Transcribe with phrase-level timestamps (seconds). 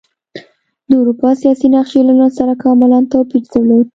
[0.87, 3.87] د اروپا سیاسي نقشې له نن سره کاملا توپیر درلود.